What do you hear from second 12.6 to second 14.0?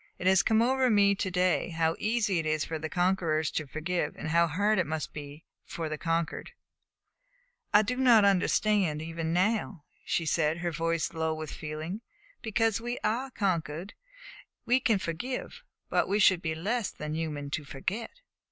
we are conquered